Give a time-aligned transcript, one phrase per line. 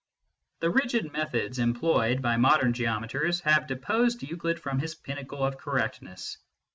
[0.61, 6.39] The rigid methods employed by modern geometers have deposed Euclid from his pinnacle of correctness.